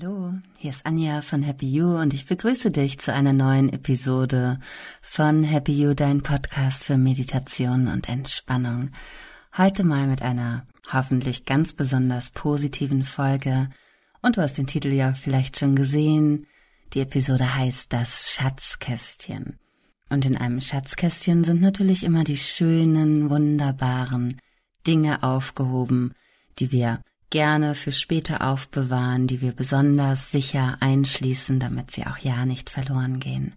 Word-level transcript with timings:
Hallo, 0.00 0.32
hier 0.56 0.70
ist 0.70 0.84
Anja 0.86 1.20
von 1.20 1.42
Happy 1.42 1.68
You 1.68 1.96
und 1.98 2.14
ich 2.14 2.26
begrüße 2.26 2.70
dich 2.70 2.98
zu 2.98 3.12
einer 3.12 3.32
neuen 3.32 3.72
Episode 3.72 4.58
von 5.00 5.44
Happy 5.44 5.72
You, 5.72 5.94
dein 5.94 6.22
Podcast 6.22 6.84
für 6.84 6.96
Meditation 6.96 7.86
und 7.86 8.08
Entspannung. 8.08 8.90
Heute 9.56 9.84
mal 9.84 10.08
mit 10.08 10.20
einer 10.22 10.66
hoffentlich 10.92 11.44
ganz 11.44 11.74
besonders 11.74 12.32
positiven 12.32 13.04
Folge 13.04 13.68
und 14.20 14.36
du 14.36 14.42
hast 14.42 14.58
den 14.58 14.66
Titel 14.66 14.88
ja 14.88 15.14
vielleicht 15.14 15.60
schon 15.60 15.76
gesehen. 15.76 16.46
Die 16.94 17.00
Episode 17.00 17.54
heißt 17.54 17.92
das 17.92 18.32
Schatzkästchen. 18.32 19.58
Und 20.10 20.24
in 20.26 20.36
einem 20.36 20.60
Schatzkästchen 20.60 21.44
sind 21.44 21.60
natürlich 21.60 22.02
immer 22.02 22.24
die 22.24 22.38
schönen, 22.38 23.30
wunderbaren 23.30 24.40
Dinge 24.86 25.22
aufgehoben, 25.22 26.14
die 26.58 26.72
wir 26.72 27.00
gerne 27.30 27.74
für 27.74 27.92
später 27.92 28.46
aufbewahren, 28.46 29.26
die 29.26 29.40
wir 29.40 29.52
besonders 29.52 30.30
sicher 30.30 30.76
einschließen, 30.80 31.58
damit 31.58 31.90
sie 31.90 32.06
auch 32.06 32.18
ja 32.18 32.46
nicht 32.46 32.70
verloren 32.70 33.20
gehen. 33.20 33.54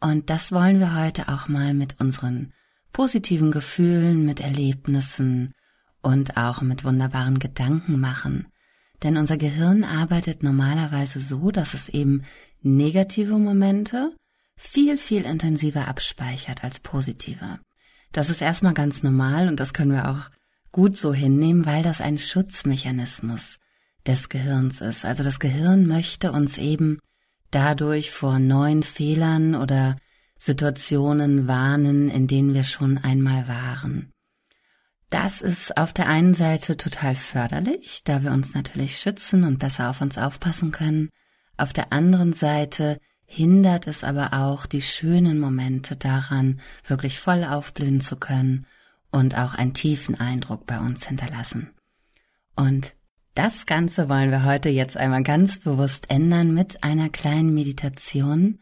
Und 0.00 0.30
das 0.30 0.52
wollen 0.52 0.80
wir 0.80 0.94
heute 0.94 1.28
auch 1.28 1.48
mal 1.48 1.74
mit 1.74 2.00
unseren 2.00 2.52
positiven 2.92 3.50
Gefühlen, 3.50 4.24
mit 4.24 4.40
Erlebnissen 4.40 5.52
und 6.02 6.36
auch 6.36 6.60
mit 6.62 6.84
wunderbaren 6.84 7.38
Gedanken 7.38 7.98
machen. 7.98 8.46
Denn 9.02 9.16
unser 9.16 9.36
Gehirn 9.36 9.84
arbeitet 9.84 10.42
normalerweise 10.42 11.20
so, 11.20 11.50
dass 11.50 11.74
es 11.74 11.88
eben 11.88 12.22
negative 12.62 13.38
Momente 13.38 14.14
viel, 14.56 14.96
viel 14.96 15.24
intensiver 15.24 15.88
abspeichert 15.88 16.64
als 16.64 16.80
positive. 16.80 17.58
Das 18.12 18.30
ist 18.30 18.40
erstmal 18.40 18.74
ganz 18.74 19.02
normal 19.02 19.48
und 19.48 19.58
das 19.58 19.74
können 19.74 19.92
wir 19.92 20.08
auch 20.08 20.30
gut 20.74 20.96
so 20.96 21.14
hinnehmen, 21.14 21.66
weil 21.66 21.84
das 21.84 22.00
ein 22.00 22.18
Schutzmechanismus 22.18 23.58
des 24.08 24.28
Gehirns 24.28 24.80
ist. 24.80 25.04
Also 25.04 25.22
das 25.22 25.38
Gehirn 25.38 25.86
möchte 25.86 26.32
uns 26.32 26.58
eben 26.58 26.98
dadurch 27.52 28.10
vor 28.10 28.40
neuen 28.40 28.82
Fehlern 28.82 29.54
oder 29.54 29.96
Situationen 30.36 31.46
warnen, 31.46 32.10
in 32.10 32.26
denen 32.26 32.54
wir 32.54 32.64
schon 32.64 32.98
einmal 32.98 33.46
waren. 33.46 34.10
Das 35.10 35.42
ist 35.42 35.76
auf 35.76 35.92
der 35.92 36.08
einen 36.08 36.34
Seite 36.34 36.76
total 36.76 37.14
förderlich, 37.14 38.02
da 38.02 38.24
wir 38.24 38.32
uns 38.32 38.54
natürlich 38.54 38.98
schützen 38.98 39.44
und 39.44 39.60
besser 39.60 39.90
auf 39.90 40.00
uns 40.00 40.18
aufpassen 40.18 40.72
können. 40.72 41.08
Auf 41.56 41.72
der 41.72 41.92
anderen 41.92 42.32
Seite 42.32 42.98
hindert 43.26 43.86
es 43.86 44.02
aber 44.02 44.32
auch 44.32 44.66
die 44.66 44.82
schönen 44.82 45.38
Momente 45.38 45.94
daran, 45.94 46.60
wirklich 46.84 47.20
voll 47.20 47.44
aufblühen 47.44 48.00
zu 48.00 48.16
können 48.16 48.66
und 49.14 49.38
auch 49.38 49.54
einen 49.54 49.74
tiefen 49.74 50.18
Eindruck 50.18 50.66
bei 50.66 50.80
uns 50.80 51.06
hinterlassen. 51.06 51.70
Und 52.56 52.96
das 53.34 53.64
Ganze 53.64 54.08
wollen 54.08 54.32
wir 54.32 54.44
heute 54.44 54.70
jetzt 54.70 54.96
einmal 54.96 55.22
ganz 55.22 55.60
bewusst 55.60 56.10
ändern 56.10 56.52
mit 56.52 56.82
einer 56.82 57.10
kleinen 57.10 57.54
Meditation, 57.54 58.58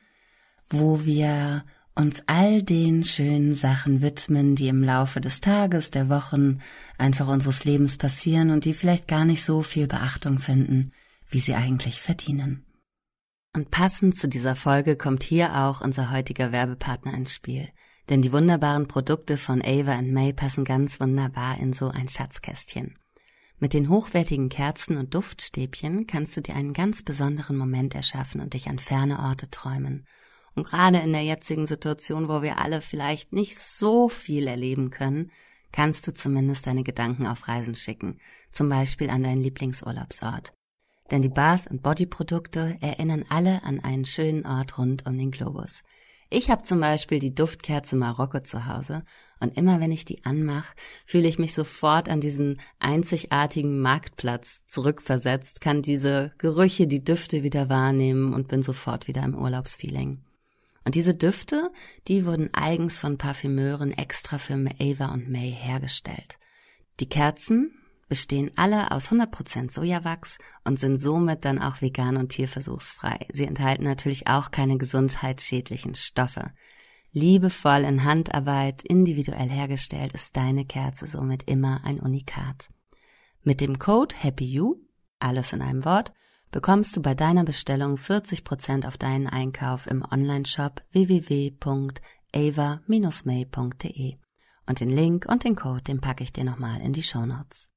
wo 0.68 1.06
wir 1.06 1.64
uns 1.94 2.22
all 2.26 2.62
den 2.62 3.06
schönen 3.06 3.54
Sachen 3.56 4.02
widmen, 4.02 4.54
die 4.54 4.68
im 4.68 4.84
Laufe 4.84 5.22
des 5.22 5.40
Tages, 5.40 5.90
der 5.90 6.10
Wochen, 6.10 6.58
einfach 6.98 7.28
unseres 7.28 7.64
Lebens 7.64 7.96
passieren 7.96 8.50
und 8.50 8.66
die 8.66 8.74
vielleicht 8.74 9.08
gar 9.08 9.24
nicht 9.24 9.42
so 9.42 9.62
viel 9.62 9.86
Beachtung 9.86 10.38
finden, 10.38 10.92
wie 11.28 11.40
sie 11.40 11.54
eigentlich 11.54 12.02
verdienen. 12.02 12.66
Und 13.54 13.70
passend 13.70 14.18
zu 14.18 14.28
dieser 14.28 14.54
Folge 14.54 14.96
kommt 14.96 15.22
hier 15.22 15.56
auch 15.56 15.80
unser 15.80 16.10
heutiger 16.10 16.52
Werbepartner 16.52 17.14
ins 17.14 17.32
Spiel– 17.32 17.70
denn 18.12 18.20
die 18.20 18.32
wunderbaren 18.32 18.88
Produkte 18.88 19.38
von 19.38 19.62
Ava 19.62 19.92
and 19.92 20.12
May 20.12 20.34
passen 20.34 20.66
ganz 20.66 21.00
wunderbar 21.00 21.58
in 21.58 21.72
so 21.72 21.88
ein 21.88 22.08
Schatzkästchen. 22.08 22.98
Mit 23.58 23.72
den 23.72 23.88
hochwertigen 23.88 24.50
Kerzen 24.50 24.98
und 24.98 25.14
Duftstäbchen 25.14 26.06
kannst 26.06 26.36
du 26.36 26.42
dir 26.42 26.54
einen 26.54 26.74
ganz 26.74 27.02
besonderen 27.02 27.56
Moment 27.56 27.94
erschaffen 27.94 28.42
und 28.42 28.52
dich 28.52 28.68
an 28.68 28.78
ferne 28.78 29.18
Orte 29.20 29.48
träumen. 29.48 30.06
Und 30.54 30.66
gerade 30.66 30.98
in 30.98 31.12
der 31.14 31.22
jetzigen 31.22 31.66
Situation, 31.66 32.28
wo 32.28 32.42
wir 32.42 32.58
alle 32.58 32.82
vielleicht 32.82 33.32
nicht 33.32 33.56
so 33.56 34.10
viel 34.10 34.46
erleben 34.46 34.90
können, 34.90 35.30
kannst 35.72 36.06
du 36.06 36.12
zumindest 36.12 36.66
deine 36.66 36.84
Gedanken 36.84 37.26
auf 37.26 37.48
Reisen 37.48 37.76
schicken, 37.76 38.18
zum 38.50 38.68
Beispiel 38.68 39.08
an 39.08 39.22
deinen 39.22 39.42
Lieblingsurlaubsort. 39.42 40.52
Denn 41.10 41.22
die 41.22 41.30
Bath- 41.30 41.70
und 41.70 41.82
Body-Produkte 41.82 42.76
erinnern 42.82 43.24
alle 43.30 43.62
an 43.62 43.80
einen 43.80 44.04
schönen 44.04 44.44
Ort 44.44 44.76
rund 44.76 45.06
um 45.06 45.16
den 45.16 45.30
Globus. 45.30 45.82
Ich 46.34 46.48
habe 46.48 46.62
zum 46.62 46.80
Beispiel 46.80 47.18
die 47.18 47.34
Duftkerze 47.34 47.94
Marokko 47.94 48.40
zu 48.40 48.64
Hause 48.64 49.04
und 49.38 49.54
immer 49.58 49.80
wenn 49.80 49.92
ich 49.92 50.06
die 50.06 50.24
anmache, 50.24 50.74
fühle 51.04 51.28
ich 51.28 51.38
mich 51.38 51.52
sofort 51.52 52.08
an 52.08 52.22
diesen 52.22 52.58
einzigartigen 52.78 53.80
Marktplatz 53.80 54.66
zurückversetzt, 54.66 55.60
kann 55.60 55.82
diese 55.82 56.32
Gerüche, 56.38 56.86
die 56.86 57.04
Düfte 57.04 57.42
wieder 57.42 57.68
wahrnehmen 57.68 58.32
und 58.32 58.48
bin 58.48 58.62
sofort 58.62 59.08
wieder 59.08 59.22
im 59.24 59.34
Urlaubsfeeling. 59.34 60.24
Und 60.86 60.94
diese 60.94 61.14
Düfte, 61.14 61.70
die 62.08 62.24
wurden 62.24 62.48
eigens 62.54 62.98
von 62.98 63.18
Parfümeuren 63.18 63.92
extra 63.92 64.38
für 64.38 64.54
Ava 64.54 65.12
und 65.12 65.28
May 65.28 65.52
hergestellt. 65.52 66.38
Die 66.98 67.10
Kerzen 67.10 67.74
bestehen 68.12 68.50
alle 68.56 68.90
aus 68.90 69.10
100% 69.10 69.72
Sojawachs 69.72 70.36
und 70.64 70.78
sind 70.78 70.98
somit 70.98 71.46
dann 71.46 71.58
auch 71.58 71.80
vegan 71.80 72.18
und 72.18 72.28
tierversuchsfrei. 72.28 73.26
Sie 73.32 73.46
enthalten 73.46 73.84
natürlich 73.84 74.26
auch 74.26 74.50
keine 74.50 74.76
gesundheitsschädlichen 74.76 75.94
Stoffe. 75.94 76.52
Liebevoll 77.12 77.84
in 77.84 78.04
Handarbeit, 78.04 78.82
individuell 78.82 79.48
hergestellt, 79.48 80.12
ist 80.12 80.36
deine 80.36 80.66
Kerze 80.66 81.06
somit 81.06 81.44
immer 81.48 81.80
ein 81.84 82.00
Unikat. 82.00 82.68
Mit 83.44 83.62
dem 83.62 83.78
Code 83.78 84.14
HAPPYYOU, 84.22 84.74
alles 85.18 85.54
in 85.54 85.62
einem 85.62 85.86
Wort, 85.86 86.12
bekommst 86.50 86.94
du 86.94 87.00
bei 87.00 87.14
deiner 87.14 87.44
Bestellung 87.44 87.96
40% 87.96 88.86
auf 88.86 88.98
deinen 88.98 89.26
Einkauf 89.26 89.86
im 89.86 90.04
Onlineshop 90.04 90.82
www.ava-may.de. 90.90 91.56
Und 94.66 94.80
den 94.80 94.90
Link 94.90 95.24
und 95.26 95.44
den 95.44 95.56
Code, 95.56 95.84
den 95.84 96.02
packe 96.02 96.22
ich 96.24 96.34
dir 96.34 96.44
nochmal 96.44 96.82
in 96.82 96.92
die 96.92 97.02
Show 97.02 97.24
Notes. 97.24 97.72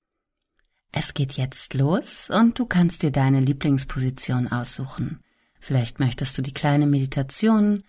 Es 0.97 1.13
geht 1.13 1.33
jetzt 1.33 1.73
los 1.73 2.29
und 2.29 2.57
du 2.57 2.65
kannst 2.65 3.03
dir 3.03 3.11
deine 3.11 3.41
Lieblingsposition 3.41 4.47
aussuchen. 4.47 5.19
Vielleicht 5.59 5.99
möchtest 5.99 6.37
du 6.37 6.41
die 6.41 6.53
kleine 6.53 6.87
Meditation 6.87 7.83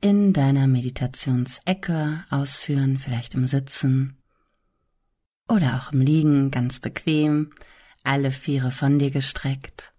in 0.00 0.32
deiner 0.32 0.68
Meditationsecke 0.68 2.24
ausführen, 2.30 2.98
vielleicht 2.98 3.34
im 3.34 3.48
Sitzen 3.48 4.16
oder 5.48 5.76
auch 5.76 5.92
im 5.92 6.02
Liegen 6.02 6.52
ganz 6.52 6.78
bequem, 6.78 7.52
alle 8.04 8.30
Viere 8.30 8.70
von 8.70 9.00
dir 9.00 9.10
gestreckt. 9.10 9.92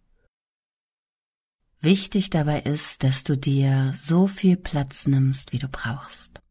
Wichtig 1.81 2.29
dabei 2.29 2.61
ist, 2.61 3.03
dass 3.03 3.25
du 3.25 3.35
dir 3.35 3.93
so 3.99 4.25
viel 4.25 4.55
Platz 4.55 5.05
nimmst, 5.05 5.51
wie 5.51 5.59
du 5.59 5.67
brauchst. 5.67 6.41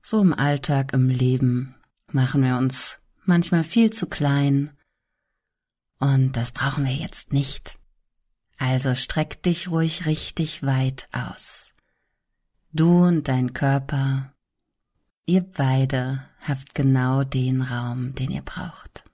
So 0.00 0.22
im 0.22 0.32
Alltag, 0.32 0.94
im 0.94 1.10
Leben 1.10 1.74
machen 2.10 2.42
wir 2.42 2.56
uns 2.56 2.98
manchmal 3.26 3.64
viel 3.64 3.92
zu 3.92 4.06
klein. 4.06 4.76
Und 5.98 6.32
das 6.32 6.52
brauchen 6.52 6.84
wir 6.84 6.94
jetzt 6.94 7.32
nicht. 7.32 7.78
Also 8.58 8.94
streck 8.94 9.42
dich 9.42 9.68
ruhig 9.68 10.06
richtig 10.06 10.62
weit 10.62 11.08
aus. 11.12 11.72
Du 12.72 13.04
und 13.04 13.28
dein 13.28 13.52
Körper, 13.52 14.34
ihr 15.26 15.42
beide 15.42 16.28
habt 16.40 16.74
genau 16.74 17.24
den 17.24 17.62
Raum, 17.62 18.14
den 18.14 18.30
ihr 18.30 18.42
braucht. 18.42 19.04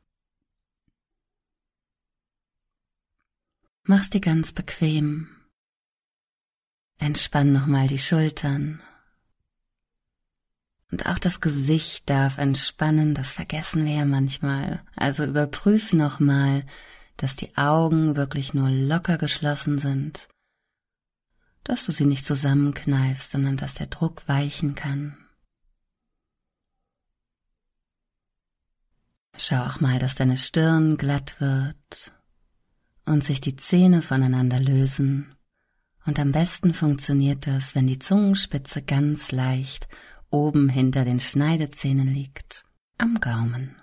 Mach's 3.84 4.10
dir 4.10 4.20
ganz 4.20 4.52
bequem. 4.52 5.28
Entspann 6.98 7.52
nochmal 7.52 7.86
die 7.86 7.98
Schultern 7.98 8.80
und 10.90 11.06
auch 11.06 11.18
das 11.18 11.40
Gesicht 11.40 12.08
darf 12.10 12.38
entspannen, 12.38 13.14
das 13.14 13.30
vergessen 13.30 13.84
wir 13.84 13.94
ja 13.94 14.04
manchmal. 14.04 14.82
Also 14.96 15.24
überprüf 15.24 15.92
nochmal, 15.92 16.64
dass 17.16 17.36
die 17.36 17.56
Augen 17.56 18.16
wirklich 18.16 18.54
nur 18.54 18.70
locker 18.70 19.18
geschlossen 19.18 19.78
sind, 19.78 20.28
dass 21.64 21.84
du 21.84 21.92
sie 21.92 22.06
nicht 22.06 22.24
zusammenkneifst, 22.24 23.30
sondern 23.30 23.56
dass 23.56 23.74
der 23.74 23.86
Druck 23.86 24.26
weichen 24.26 24.74
kann. 24.74 25.16
Schau 29.36 29.64
auch 29.64 29.80
mal, 29.80 29.98
dass 29.98 30.16
deine 30.16 30.36
Stirn 30.36 30.96
glatt 30.96 31.40
wird 31.40 32.12
und 33.06 33.22
sich 33.24 33.40
die 33.40 33.56
Zähne 33.56 34.02
voneinander 34.02 34.60
lösen. 34.60 35.36
Und 36.04 36.18
am 36.18 36.32
besten 36.32 36.74
funktioniert 36.74 37.46
das, 37.46 37.74
wenn 37.74 37.86
die 37.86 37.98
Zungenspitze 37.98 38.82
ganz 38.82 39.32
leicht 39.32 39.88
oben 40.30 40.68
hinter 40.68 41.04
den 41.04 41.20
Schneidezähnen 41.20 42.12
liegt, 42.12 42.64
am 42.98 43.20
Gaumen. 43.20 43.76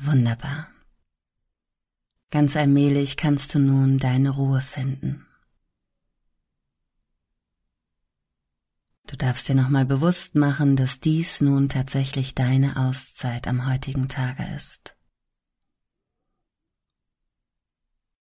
Wunderbar. 0.00 0.68
Ganz 2.30 2.56
allmählich 2.56 3.16
kannst 3.16 3.54
du 3.54 3.58
nun 3.58 3.98
deine 3.98 4.30
Ruhe 4.30 4.60
finden. 4.60 5.26
Du 9.06 9.16
darfst 9.16 9.48
dir 9.48 9.54
nochmal 9.54 9.86
bewusst 9.86 10.34
machen, 10.34 10.76
dass 10.76 11.00
dies 11.00 11.40
nun 11.40 11.68
tatsächlich 11.68 12.34
deine 12.34 12.76
Auszeit 12.76 13.48
am 13.48 13.66
heutigen 13.66 14.08
Tage 14.08 14.44
ist. 14.56 14.98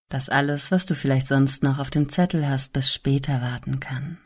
dass 0.09 0.29
alles, 0.29 0.71
was 0.71 0.85
du 0.85 0.95
vielleicht 0.95 1.27
sonst 1.27 1.63
noch 1.63 1.79
auf 1.79 1.89
dem 1.89 2.09
Zettel 2.09 2.47
hast, 2.47 2.73
bis 2.73 2.93
später 2.93 3.41
warten 3.41 3.79
kann. 3.79 4.17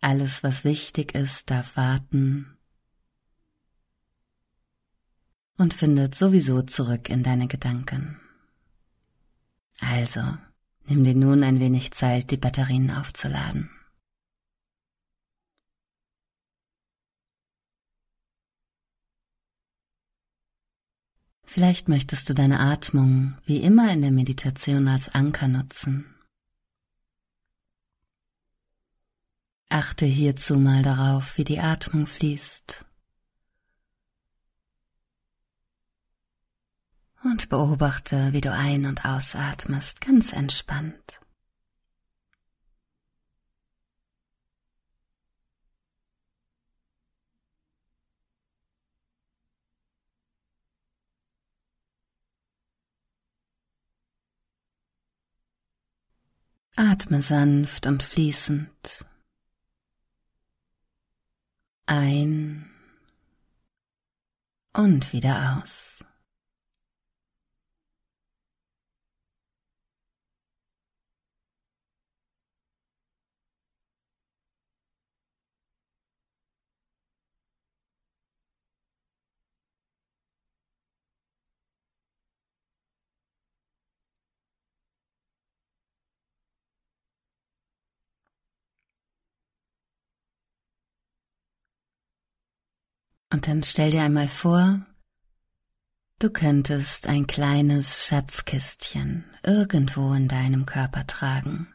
Alles, 0.00 0.42
was 0.42 0.64
wichtig 0.64 1.14
ist, 1.14 1.50
darf 1.50 1.76
warten 1.76 2.56
und 5.58 5.74
findet 5.74 6.14
sowieso 6.14 6.62
zurück 6.62 7.10
in 7.10 7.22
deine 7.22 7.46
Gedanken. 7.46 8.18
Also, 9.80 10.22
nimm 10.86 11.04
dir 11.04 11.14
nun 11.14 11.44
ein 11.44 11.60
wenig 11.60 11.92
Zeit, 11.92 12.30
die 12.30 12.38
Batterien 12.38 12.90
aufzuladen. 12.90 13.70
Vielleicht 21.44 21.88
möchtest 21.88 22.28
du 22.28 22.34
deine 22.34 22.60
Atmung 22.60 23.36
wie 23.44 23.58
immer 23.58 23.92
in 23.92 24.02
der 24.02 24.12
Meditation 24.12 24.88
als 24.88 25.08
Anker 25.08 25.48
nutzen. 25.48 26.06
Achte 29.72 30.04
hierzu 30.04 30.58
mal 30.58 30.82
darauf, 30.82 31.38
wie 31.38 31.44
die 31.44 31.60
Atmung 31.60 32.08
fließt. 32.08 32.84
Und 37.22 37.48
beobachte, 37.48 38.32
wie 38.32 38.40
du 38.40 38.52
ein- 38.52 38.84
und 38.84 39.04
ausatmest, 39.04 40.00
ganz 40.00 40.32
entspannt. 40.32 41.20
Atme 56.74 57.22
sanft 57.22 57.86
und 57.86 58.02
fließend. 58.02 59.06
Ein 61.92 62.70
und 64.72 65.12
wieder 65.12 65.58
aus. 65.60 65.89
Und 93.30 93.46
dann 93.46 93.62
stell 93.62 93.92
dir 93.92 94.02
einmal 94.02 94.28
vor, 94.28 94.84
du 96.18 96.30
könntest 96.30 97.06
ein 97.06 97.28
kleines 97.28 98.06
Schatzkistchen 98.06 99.24
irgendwo 99.44 100.12
in 100.12 100.26
deinem 100.26 100.66
Körper 100.66 101.06
tragen. 101.06 101.72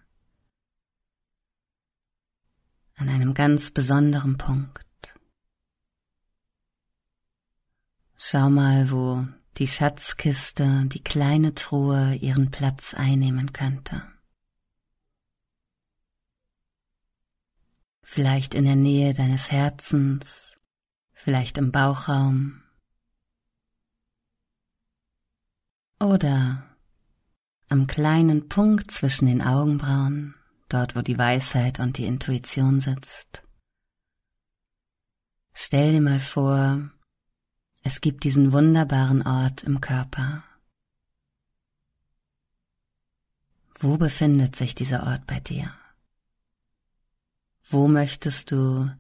An 2.98 3.10
einem 3.10 3.34
ganz 3.34 3.72
besonderen 3.72 4.38
Punkt. 4.38 4.86
Schau 8.18 8.50
mal, 8.50 8.92
wo 8.92 9.25
die 9.57 9.68
Schatzkiste, 9.68 10.86
die 10.88 11.04
kleine 11.04 11.56
Truhe 11.56 12.16
ihren 12.16 12.52
Platz 12.52 12.94
einnehmen 12.94 13.54
könnte. 13.54 14.02
Vielleicht 18.02 18.54
in 18.54 18.66
der 18.66 18.75
Nähe 18.75 19.13
deines 19.13 19.52
Herzens 19.52 20.55
vielleicht 21.25 21.57
im 21.57 21.72
Bauchraum 21.72 22.62
oder 26.00 26.63
am 27.68 27.88
kleinen 27.88 28.48
Punkt 28.48 28.92
zwischen 28.92 29.25
den 29.25 29.42
Augenbrauen, 29.42 30.36
dort 30.69 30.95
wo 30.95 31.01
die 31.01 31.18
Weisheit 31.18 31.80
und 31.80 31.98
die 31.98 32.06
Intuition 32.06 32.80
sitzt. 32.80 33.42
Stell 35.51 35.94
dir 35.94 36.01
mal 36.01 36.19
vor, 36.19 36.92
es 37.81 38.01
gibt 38.01 38.24
diesen 38.24 38.51
wunderbaren 38.51 39.25
Ort 39.25 39.63
im 39.63 39.81
Körper. 39.81 40.44
Wo 43.80 43.98
befindet 43.98 44.56
sich 44.56 44.75
dieser 44.75 45.07
Ort 45.07 45.25
bei 45.25 45.39
dir? 45.39 45.74
Wo 47.63 47.88
möchtest 47.88 48.51
du 48.51 48.92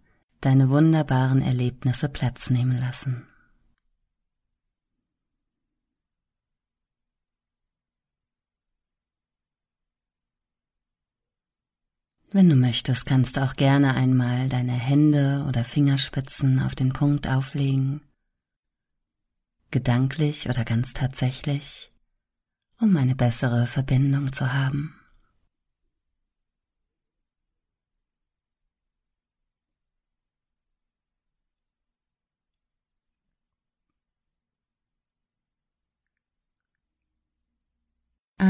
deine 0.45 0.69
wunderbaren 0.69 1.41
Erlebnisse 1.41 2.07
Platz 2.07 2.51
nehmen 2.51 2.79
lassen. 2.79 3.27
Wenn 12.29 12.47
du 12.47 12.55
möchtest, 12.55 13.07
kannst 13.07 13.37
du 13.37 13.41
auch 13.43 13.55
gerne 13.55 13.95
einmal 13.95 14.47
deine 14.47 14.73
Hände 14.73 15.45
oder 15.47 15.63
Fingerspitzen 15.63 16.59
auf 16.59 16.75
den 16.75 16.93
Punkt 16.93 17.27
auflegen, 17.27 18.01
gedanklich 19.71 20.47
oder 20.47 20.63
ganz 20.63 20.93
tatsächlich, 20.93 21.91
um 22.79 22.95
eine 22.97 23.15
bessere 23.15 23.65
Verbindung 23.65 24.31
zu 24.31 24.53
haben. 24.53 24.93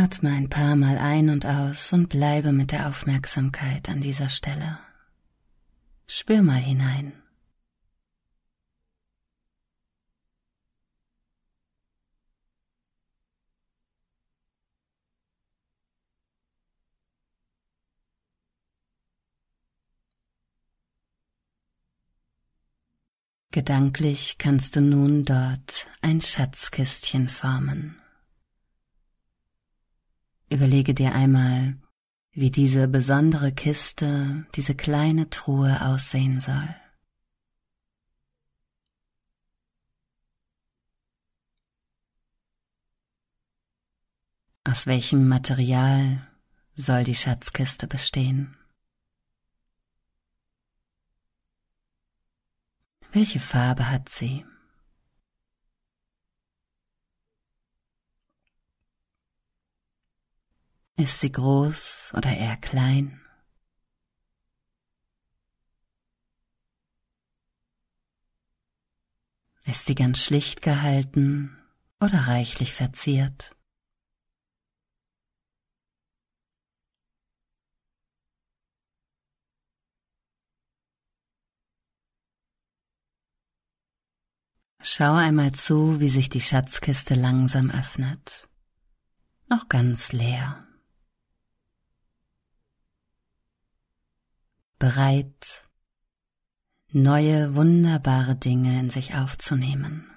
Atme 0.05 0.29
ein 0.29 0.49
paar 0.51 0.75
Mal 0.75 0.99
ein 0.99 1.31
und 1.31 1.47
aus 1.47 1.91
und 1.91 2.09
bleibe 2.09 2.51
mit 2.51 2.71
der 2.71 2.87
Aufmerksamkeit 2.89 3.89
an 3.89 4.01
dieser 4.01 4.29
Stelle. 4.29 4.77
Spür 6.05 6.43
mal 6.43 6.61
hinein. 6.61 7.13
Gedanklich 23.49 24.37
kannst 24.37 24.75
du 24.75 24.81
nun 24.81 25.23
dort 25.23 25.87
ein 26.01 26.21
Schatzkistchen 26.21 27.27
formen. 27.27 27.99
Überlege 30.55 30.93
dir 30.93 31.13
einmal, 31.13 31.75
wie 32.31 32.49
diese 32.49 32.87
besondere 32.87 33.51
Kiste, 33.51 34.47
diese 34.55 34.73
kleine 34.73 35.29
Truhe 35.29 35.85
aussehen 35.85 36.39
soll. 36.39 36.73
Aus 44.63 44.87
welchem 44.87 45.27
Material 45.27 46.25
soll 46.77 47.03
die 47.03 47.15
Schatzkiste 47.15 47.87
bestehen? 47.87 48.55
Welche 53.11 53.41
Farbe 53.41 53.89
hat 53.89 54.07
sie? 54.07 54.45
Ist 60.97 61.19
sie 61.19 61.31
groß 61.31 62.13
oder 62.15 62.31
eher 62.31 62.55
klein? 62.55 63.19
Ist 69.65 69.85
sie 69.87 69.95
ganz 69.95 70.19
schlicht 70.23 70.61
gehalten 70.61 71.57
oder 71.99 72.27
reichlich 72.27 72.71
verziert? 72.73 73.57
Schau 84.81 85.15
einmal 85.15 85.51
zu, 85.51 85.99
wie 85.99 86.09
sich 86.09 86.29
die 86.29 86.39
Schatzkiste 86.39 87.15
langsam 87.15 87.69
öffnet. 87.69 88.47
Noch 89.49 89.67
ganz 89.67 90.13
leer. 90.13 90.65
Bereit, 94.85 95.63
neue 96.91 97.55
wunderbare 97.55 98.35
Dinge 98.35 98.79
in 98.79 98.91
sich 98.91 99.15
aufzunehmen. 99.15 100.07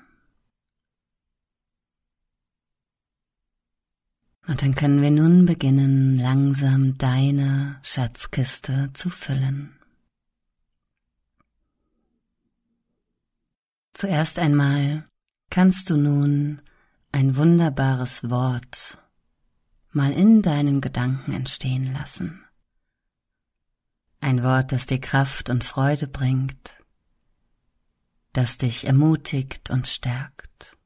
Und 4.47 4.61
dann 4.61 4.75
können 4.75 5.01
wir 5.01 5.11
nun 5.11 5.47
beginnen, 5.47 6.19
langsam 6.19 6.99
deine 6.99 7.79
Schatzkiste 7.83 8.91
zu 8.93 9.09
füllen. 9.09 9.79
Zuerst 13.95 14.39
einmal 14.39 15.07
kannst 15.49 15.89
du 15.89 15.97
nun 15.97 16.61
ein 17.11 17.37
wunderbares 17.37 18.29
Wort 18.29 18.99
mal 19.93 20.13
in 20.13 20.43
deinen 20.43 20.83
Gedanken 20.83 21.33
entstehen 21.33 21.95
lassen. 21.95 22.45
Ein 24.21 24.43
Wort, 24.43 24.73
das 24.73 24.87
dir 24.87 25.01
Kraft 25.01 25.49
und 25.49 25.65
Freude 25.65 26.09
bringt, 26.09 26.77
das 28.33 28.59
dich 28.59 28.87
ermutigt 28.87 29.71
und 29.71 29.87
stärkt. 29.87 30.77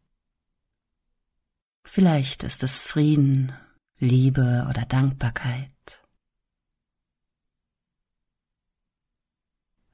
Vielleicht 1.85 2.43
ist 2.43 2.63
es 2.63 2.79
Frieden, 2.79 3.53
Liebe 3.99 4.67
oder 4.69 4.85
Dankbarkeit. 4.87 5.71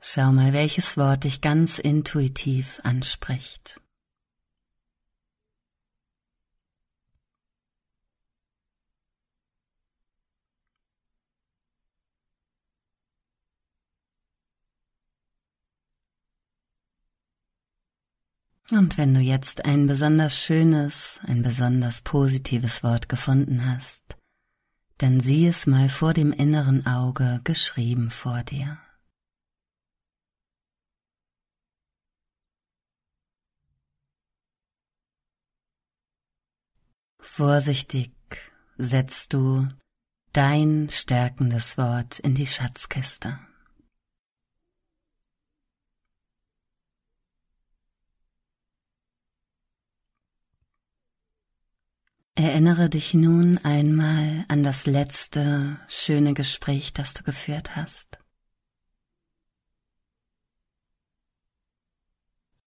Schau 0.01 0.33
mal, 0.33 0.53
welches 0.53 0.97
Wort 0.97 1.25
dich 1.25 1.41
ganz 1.41 1.79
intuitiv 1.79 2.81
anspricht. 2.85 3.81
Und 18.71 18.99
wenn 18.99 19.15
du 19.15 19.21
jetzt 19.21 19.65
ein 19.65 19.87
besonders 19.87 20.37
schönes, 20.37 21.21
ein 21.27 21.43
besonders 21.43 22.03
positives 22.03 22.83
Wort 22.83 23.09
gefunden 23.09 23.65
hast, 23.65 24.19
dann 24.99 25.21
sieh 25.21 25.47
es 25.47 25.67
mal 25.67 25.89
vor 25.89 26.13
dem 26.13 26.33
inneren 26.33 26.87
Auge 26.87 27.41
geschrieben 27.45 28.11
vor 28.11 28.43
dir. 28.43 28.79
Vorsichtig 37.21 38.13
setzt 38.77 39.33
du 39.33 39.69
dein 40.33 40.91
stärkendes 40.91 41.79
Wort 41.79 42.19
in 42.19 42.35
die 42.35 42.47
Schatzkiste. 42.47 43.39
Erinnere 52.39 52.89
dich 52.89 53.15
nun 53.15 53.59
einmal 53.65 54.45
an 54.47 54.63
das 54.63 54.87
letzte 54.87 55.77
schöne 55.89 56.35
Gespräch, 56.35 56.93
das 56.93 57.13
du 57.13 57.25
geführt 57.25 57.75
hast. 57.75 58.21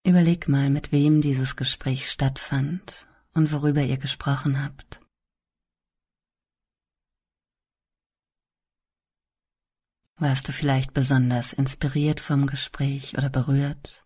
Überleg 0.04 0.50
mal, 0.50 0.70
mit 0.70 0.92
wem 0.92 1.22
dieses 1.22 1.56
Gespräch 1.56 2.12
stattfand 2.12 3.08
und 3.34 3.54
worüber 3.54 3.82
ihr 3.82 3.96
gesprochen 3.96 4.62
habt. 4.62 5.00
Warst 10.18 10.50
du 10.50 10.52
vielleicht 10.52 10.94
besonders 10.94 11.54
inspiriert 11.54 12.20
vom 12.20 12.46
Gespräch 12.46 13.18
oder 13.18 13.30
berührt? 13.30 14.06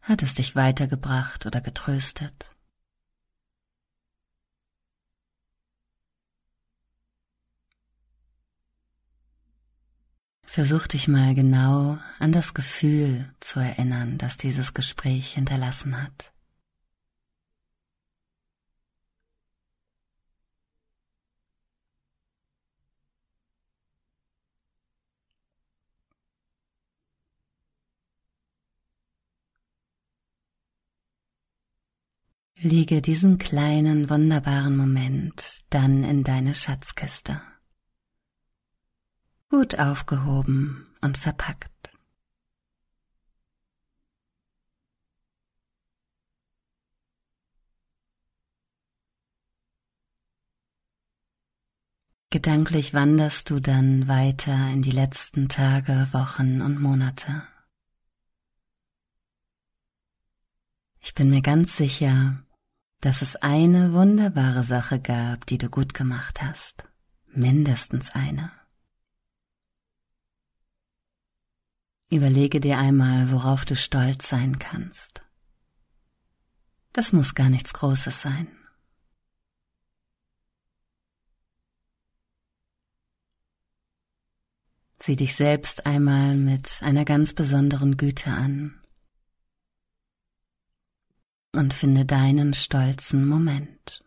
Hat 0.00 0.24
es 0.24 0.34
dich 0.34 0.56
weitergebracht 0.56 1.46
oder 1.46 1.60
getröstet? 1.60 2.50
Versuch 10.52 10.88
dich 10.88 11.06
mal 11.06 11.36
genau 11.36 11.96
an 12.18 12.32
das 12.32 12.54
Gefühl 12.54 13.32
zu 13.38 13.60
erinnern, 13.60 14.18
das 14.18 14.36
dieses 14.36 14.74
Gespräch 14.74 15.34
hinterlassen 15.34 16.02
hat. 16.02 16.32
Lege 32.56 33.00
diesen 33.00 33.38
kleinen, 33.38 34.10
wunderbaren 34.10 34.76
Moment 34.76 35.62
dann 35.70 36.02
in 36.02 36.24
deine 36.24 36.56
Schatzkiste 36.56 37.40
gut 39.50 39.78
aufgehoben 39.80 40.86
und 41.00 41.18
verpackt. 41.18 41.70
Gedanklich 52.32 52.94
wanderst 52.94 53.50
du 53.50 53.58
dann 53.58 54.06
weiter 54.06 54.70
in 54.70 54.82
die 54.82 54.92
letzten 54.92 55.48
Tage, 55.48 56.06
Wochen 56.12 56.62
und 56.62 56.80
Monate. 56.80 57.42
Ich 61.00 61.12
bin 61.14 61.28
mir 61.28 61.42
ganz 61.42 61.76
sicher, 61.76 62.44
dass 63.00 63.20
es 63.20 63.34
eine 63.34 63.94
wunderbare 63.94 64.62
Sache 64.62 65.00
gab, 65.00 65.44
die 65.46 65.58
du 65.58 65.68
gut 65.68 65.92
gemacht 65.92 66.40
hast. 66.40 66.84
Mindestens 67.32 68.10
eine. 68.10 68.52
Überlege 72.10 72.58
dir 72.58 72.76
einmal, 72.78 73.30
worauf 73.30 73.64
du 73.64 73.76
stolz 73.76 74.28
sein 74.28 74.58
kannst. 74.58 75.22
Das 76.92 77.12
muss 77.12 77.36
gar 77.36 77.48
nichts 77.48 77.72
Großes 77.72 78.20
sein. 78.20 78.48
Sieh 85.00 85.16
dich 85.16 85.36
selbst 85.36 85.86
einmal 85.86 86.36
mit 86.36 86.80
einer 86.82 87.04
ganz 87.04 87.32
besonderen 87.32 87.96
Güte 87.96 88.30
an 88.30 88.82
und 91.52 91.72
finde 91.72 92.04
deinen 92.04 92.54
stolzen 92.54 93.26
Moment. 93.26 94.04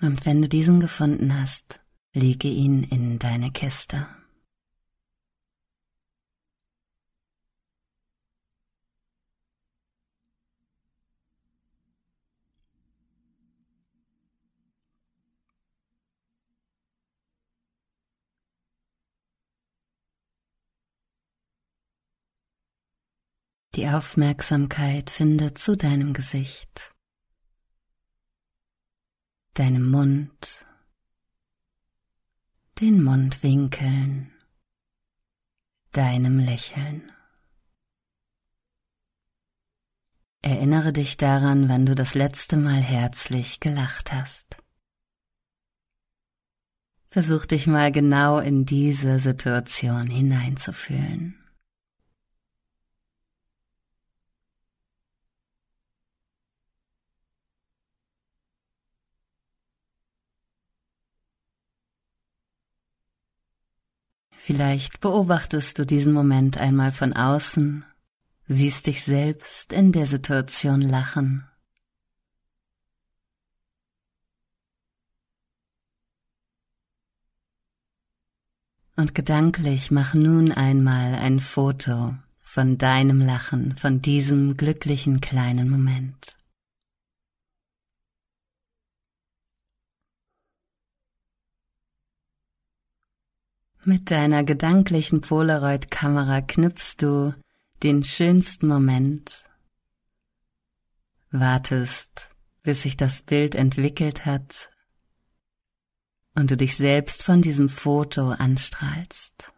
Und 0.00 0.24
wenn 0.24 0.40
du 0.40 0.48
diesen 0.48 0.80
gefunden 0.80 1.38
hast, 1.38 1.80
lege 2.14 2.48
ihn 2.48 2.84
in 2.84 3.18
deine 3.18 3.50
Kiste. 3.50 4.06
Die 23.74 23.86
Aufmerksamkeit 23.88 25.10
findet 25.10 25.58
zu 25.58 25.76
deinem 25.76 26.12
Gesicht 26.12 26.90
deinem 29.54 29.90
Mund, 29.90 30.64
den 32.80 33.02
Mundwinkeln, 33.02 34.32
deinem 35.92 36.38
Lächeln. 36.38 37.12
Erinnere 40.42 40.92
dich 40.92 41.16
daran, 41.16 41.68
wann 41.68 41.84
du 41.84 41.94
das 41.94 42.14
letzte 42.14 42.56
Mal 42.56 42.80
herzlich 42.80 43.60
gelacht 43.60 44.12
hast. 44.12 44.56
Versuch 47.06 47.44
dich 47.44 47.66
mal 47.66 47.92
genau 47.92 48.38
in 48.38 48.64
diese 48.64 49.18
Situation 49.18 50.06
hineinzufühlen. 50.06 51.36
Vielleicht 64.50 65.00
beobachtest 65.00 65.78
du 65.78 65.86
diesen 65.86 66.12
Moment 66.12 66.58
einmal 66.58 66.90
von 66.90 67.12
außen, 67.12 67.84
siehst 68.48 68.88
dich 68.88 69.04
selbst 69.04 69.72
in 69.72 69.92
der 69.92 70.08
Situation 70.08 70.80
lachen. 70.80 71.48
Und 78.96 79.14
gedanklich 79.14 79.92
mach 79.92 80.14
nun 80.14 80.50
einmal 80.50 81.14
ein 81.14 81.38
Foto 81.38 82.16
von 82.42 82.76
deinem 82.76 83.20
Lachen, 83.20 83.76
von 83.76 84.02
diesem 84.02 84.56
glücklichen 84.56 85.20
kleinen 85.20 85.70
Moment. 85.70 86.39
Mit 93.84 94.10
deiner 94.10 94.44
gedanklichen 94.44 95.22
Polaroid-Kamera 95.22 96.42
knipst 96.42 97.00
du 97.00 97.34
den 97.82 98.04
schönsten 98.04 98.68
Moment, 98.68 99.46
wartest, 101.30 102.28
bis 102.62 102.82
sich 102.82 102.98
das 102.98 103.22
Bild 103.22 103.54
entwickelt 103.54 104.26
hat 104.26 104.70
und 106.34 106.50
du 106.50 106.58
dich 106.58 106.76
selbst 106.76 107.22
von 107.22 107.40
diesem 107.40 107.70
Foto 107.70 108.32
anstrahlst. 108.32 109.50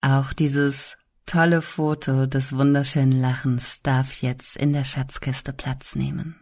Auch 0.00 0.32
dieses 0.32 0.96
tolle 1.24 1.62
Foto 1.62 2.26
des 2.26 2.56
wunderschönen 2.56 3.20
Lachens 3.20 3.80
darf 3.82 4.22
jetzt 4.22 4.56
in 4.56 4.72
der 4.72 4.84
Schatzkiste 4.84 5.52
Platz 5.52 5.94
nehmen. 5.94 6.40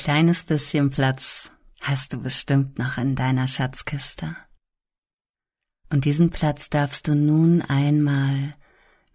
Kleines 0.00 0.44
bisschen 0.44 0.88
Platz 0.88 1.50
hast 1.82 2.14
du 2.14 2.22
bestimmt 2.22 2.78
noch 2.78 2.96
in 2.96 3.16
deiner 3.16 3.46
Schatzkiste. 3.46 4.34
Und 5.90 6.06
diesen 6.06 6.30
Platz 6.30 6.70
darfst 6.70 7.06
du 7.06 7.14
nun 7.14 7.60
einmal 7.60 8.54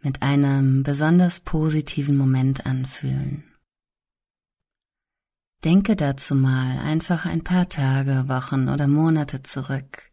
mit 0.01 0.21
einem 0.21 0.83
besonders 0.83 1.39
positiven 1.39 2.15
Moment 2.15 2.67
anfühlen. 2.67 3.45
Denke 5.63 5.95
dazu 5.95 6.35
mal 6.35 6.77
einfach 6.77 7.25
ein 7.25 7.43
paar 7.43 7.67
Tage, 7.67 8.25
Wochen 8.27 8.69
oder 8.69 8.87
Monate 8.87 9.41
zurück 9.41 10.11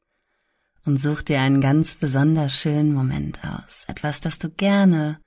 und 0.86 0.98
such 0.98 1.20
dir 1.20 1.42
einen 1.42 1.60
ganz 1.60 1.96
besonders 1.96 2.54
schönen 2.54 2.94
Moment 2.94 3.44
aus, 3.44 3.84
etwas, 3.88 4.22
das 4.22 4.38
du 4.38 4.48
gerne 4.48 5.20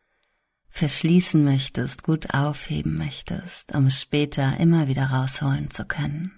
verschließen 0.75 1.45
möchtest, 1.45 2.03
gut 2.03 2.33
aufheben 2.33 2.97
möchtest, 2.97 3.73
um 3.73 3.87
es 3.87 4.01
später 4.01 4.57
immer 4.59 4.89
wieder 4.89 5.05
rausholen 5.05 5.71
zu 5.71 5.85
können. 5.85 6.33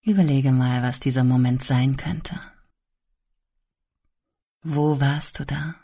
Überlege 0.00 0.50
mal, 0.50 0.82
was 0.82 0.98
dieser 0.98 1.24
Moment 1.24 1.62
sein 1.62 1.98
könnte. 1.98 2.40
Wo 4.62 4.98
warst 4.98 5.38
du 5.38 5.44
da? 5.44 5.74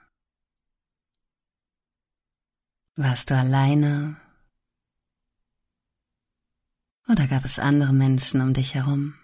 Warst 2.96 3.28
du 3.28 3.36
alleine? 3.36 4.16
Oder 7.08 7.26
gab 7.26 7.44
es 7.44 7.58
andere 7.58 7.92
Menschen 7.92 8.40
um 8.40 8.54
dich 8.54 8.74
herum? 8.74 9.18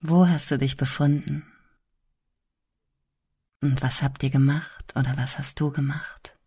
Wo 0.00 0.26
hast 0.26 0.50
du 0.50 0.58
dich 0.58 0.76
befunden? 0.76 1.50
Und 3.62 3.82
was 3.82 4.02
habt 4.02 4.22
ihr 4.22 4.30
gemacht 4.30 4.94
oder 4.94 5.16
was 5.16 5.38
hast 5.38 5.58
du 5.58 5.70
gemacht? 5.72 6.38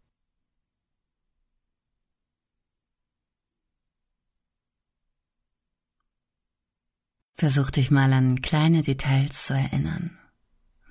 Versuch 7.34 7.72
dich 7.72 7.90
mal 7.90 8.12
an 8.14 8.42
kleine 8.42 8.82
Details 8.82 9.46
zu 9.46 9.54
erinnern. 9.54 10.20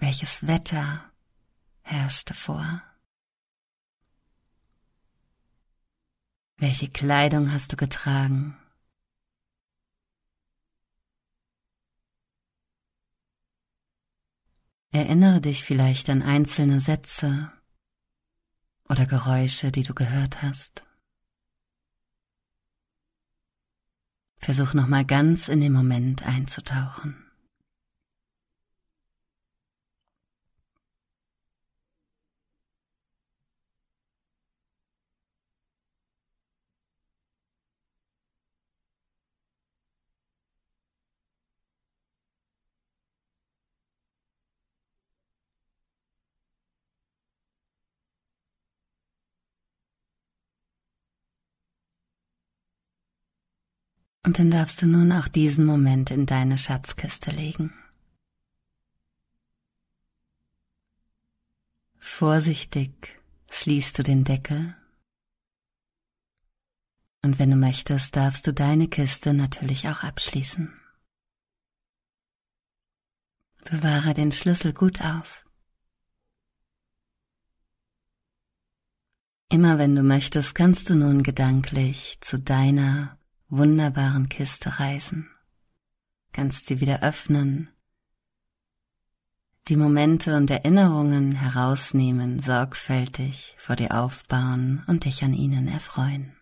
Welches 0.00 0.46
Wetter 0.46 1.12
herrschte 1.82 2.32
vor? 2.32 2.82
Welche 6.56 6.88
Kleidung 6.88 7.52
hast 7.52 7.72
du 7.72 7.76
getragen? 7.76 8.56
Erinnere 14.90 15.40
dich 15.40 15.64
vielleicht 15.64 16.08
an 16.08 16.22
einzelne 16.22 16.80
Sätze 16.80 17.52
oder 18.88 19.04
Geräusche, 19.04 19.70
die 19.70 19.82
du 19.82 19.94
gehört 19.94 20.42
hast. 20.42 20.82
Versuch 24.36 24.72
nochmal 24.72 25.04
ganz 25.04 25.48
in 25.48 25.60
den 25.60 25.72
Moment 25.72 26.26
einzutauchen. 26.26 27.27
Und 54.28 54.38
dann 54.38 54.50
darfst 54.50 54.82
du 54.82 54.86
nun 54.86 55.10
auch 55.10 55.26
diesen 55.26 55.64
Moment 55.64 56.10
in 56.10 56.26
deine 56.26 56.58
Schatzkiste 56.58 57.30
legen. 57.30 57.72
Vorsichtig 61.96 63.18
schließt 63.50 63.98
du 63.98 64.02
den 64.02 64.24
Deckel. 64.24 64.76
Und 67.22 67.38
wenn 67.38 67.48
du 67.48 67.56
möchtest, 67.56 68.16
darfst 68.16 68.46
du 68.46 68.52
deine 68.52 68.88
Kiste 68.88 69.32
natürlich 69.32 69.88
auch 69.88 70.02
abschließen. 70.02 70.78
Bewahre 73.64 74.12
den 74.12 74.32
Schlüssel 74.32 74.74
gut 74.74 75.00
auf. 75.00 75.46
Immer 79.48 79.78
wenn 79.78 79.96
du 79.96 80.02
möchtest, 80.02 80.54
kannst 80.54 80.90
du 80.90 80.96
nun 80.96 81.22
gedanklich 81.22 82.18
zu 82.20 82.38
deiner 82.38 83.17
wunderbaren 83.48 84.28
Kiste 84.28 84.78
reisen. 84.78 85.30
Kannst 86.32 86.66
sie 86.66 86.80
wieder 86.80 87.02
öffnen, 87.02 87.70
die 89.68 89.76
Momente 89.76 90.34
und 90.36 90.50
Erinnerungen 90.50 91.32
herausnehmen, 91.32 92.40
sorgfältig 92.40 93.54
vor 93.58 93.76
dir 93.76 93.94
aufbauen 93.98 94.82
und 94.86 95.04
dich 95.04 95.22
an 95.22 95.34
ihnen 95.34 95.68
erfreuen. 95.68 96.34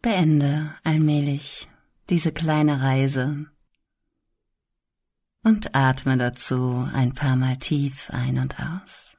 Beende 0.00 0.74
allmählich 0.84 1.68
diese 2.08 2.32
kleine 2.32 2.80
Reise 2.80 3.46
und 5.48 5.74
atme 5.74 6.18
dazu 6.18 6.86
ein 6.92 7.14
paar 7.14 7.34
Mal 7.34 7.56
tief 7.56 8.10
ein 8.10 8.38
und 8.38 8.60
aus. 8.60 9.16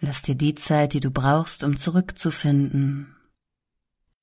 Lass 0.00 0.22
dir 0.22 0.34
die 0.34 0.56
Zeit, 0.56 0.94
die 0.94 1.00
du 1.00 1.12
brauchst, 1.12 1.62
um 1.62 1.76
zurückzufinden. 1.76 3.14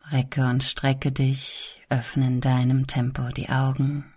Recke 0.10 0.46
und 0.46 0.64
strecke 0.64 1.12
dich, 1.14 1.82
öffne 1.90 2.28
in 2.28 2.42
deinem 2.42 2.86
Tempo 2.86 3.30
die 3.30 3.50
Augen. 3.50 4.14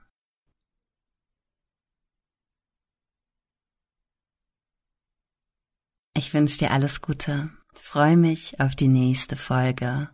Ich 6.14 6.35
wünsche 6.35 6.59
dir 6.59 6.73
alles 6.73 7.01
Gute, 7.01 7.51
freue 7.75 8.16
mich 8.16 8.59
auf 8.59 8.75
die 8.75 8.88
nächste 8.88 9.37
Folge 9.37 10.11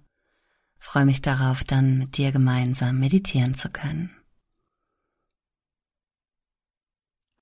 freue 0.78 1.04
mich 1.04 1.22
darauf, 1.22 1.64
dann 1.64 1.98
mit 1.98 2.16
dir 2.16 2.32
gemeinsam 2.32 2.98
meditieren 2.98 3.54
zu 3.54 3.68
können. 3.70 4.10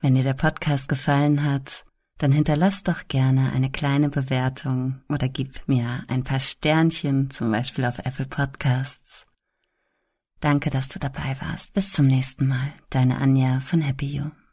Wenn 0.01 0.15
dir 0.15 0.23
der 0.23 0.35
Podcast 0.35 0.89
gefallen 0.89 1.45
hat, 1.45 1.85
dann 2.19 2.31
hinterlass 2.31 2.83
doch 2.83 3.09
gerne 3.09 3.53
eine 3.53 3.71
kleine 3.71 4.09
Bewertung 4.09 5.03
oder 5.09 5.29
gib 5.29 5.67
mir 5.67 6.05
ein 6.09 6.25
paar 6.25 6.41
Sternchen, 6.41 7.31
zum 7.31 7.51
Beispiel 7.51 7.85
auf 7.85 7.99
Apple 7.99 8.27
Podcasts. 8.27 9.27
Danke, 10.41 10.69
dass 10.69 10.89
du 10.89 10.99
dabei 10.99 11.37
warst. 11.41 11.73
Bis 11.73 11.93
zum 11.93 12.07
nächsten 12.07 12.47
Mal. 12.47 12.73
Deine 12.91 13.17
Anja 13.17 13.61
von 13.61 13.81
Happy 13.81 14.07
You. 14.07 14.44